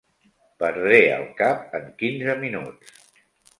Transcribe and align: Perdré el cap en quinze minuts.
Perdré 0.63 0.97
el 1.17 1.27
cap 1.43 1.77
en 1.81 1.87
quinze 2.01 2.37
minuts. 2.47 3.01